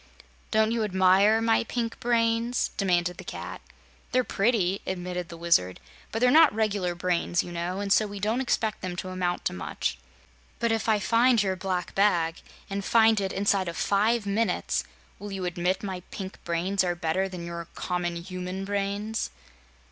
[0.49, 3.61] "Don't you admire my pink brains?" demanded the Cat.
[4.11, 5.79] "They're pretty," admitted the Wizard,
[6.11, 9.45] "but they're not regular brains, you know, and so we don't expect them to amount
[9.45, 9.99] to much."
[10.57, 12.37] "But if I find your black bag
[12.67, 14.83] and find it inside of five minutes
[15.19, 19.29] will you admit my pink brains are better than your common human brains?"